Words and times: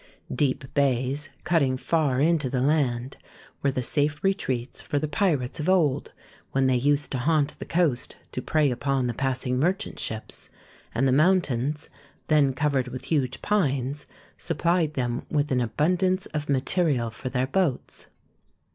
Deep 0.33 0.63
bays, 0.73 1.29
cutting 1.43 1.77
far 1.77 2.19
into 2.19 2.49
the 2.49 2.63
land, 2.63 3.17
were 3.61 3.71
the 3.71 3.83
safe 3.83 4.23
retreats 4.23 4.81
for 4.81 4.97
the 4.97 5.07
pirates 5.07 5.59
of 5.59 5.69
old 5.69 6.11
when 6.53 6.65
they 6.65 6.75
used 6.75 7.11
to 7.11 7.19
haunt 7.19 7.55
the 7.59 7.65
coast 7.67 8.15
to 8.31 8.41
prey 8.41 8.71
upon 8.71 9.05
the 9.05 9.13
passing 9.13 9.59
merchant 9.59 9.99
ships, 9.99 10.49
and 10.95 11.07
the 11.07 11.11
mountains, 11.11 11.87
then 12.29 12.51
covered 12.51 12.87
with 12.87 13.05
huge 13.11 13.43
pines, 13.43 14.07
supplied 14.39 14.95
them 14.95 15.23
with 15.29 15.51
an 15.51 15.61
abundance 15.61 16.25
of 16.33 16.49
material 16.49 17.11
for 17.11 17.29
their 17.29 17.45
boats. 17.45 18.07